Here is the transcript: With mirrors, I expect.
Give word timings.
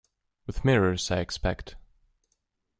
With 0.47 0.65
mirrors, 0.65 1.11
I 1.11 1.17
expect. 1.19 1.75